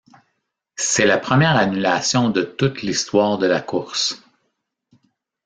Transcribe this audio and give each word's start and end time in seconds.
C'est 0.77 1.05
la 1.05 1.19
première 1.19 1.55
annulation 1.57 2.31
de 2.31 2.41
toute 2.41 2.81
l'histoire 2.81 3.37
de 3.37 3.45
la 3.45 3.61
course. 3.61 4.19